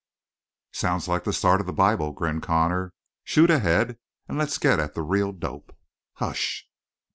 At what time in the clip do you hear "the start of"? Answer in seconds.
1.25-1.67